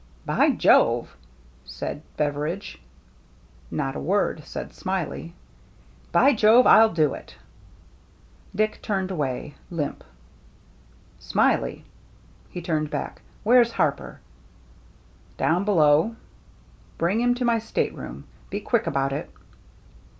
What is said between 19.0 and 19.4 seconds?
it.'